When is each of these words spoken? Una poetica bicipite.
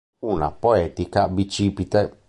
Una 0.25 0.49
poetica 0.49 1.27
bicipite. 1.27 2.17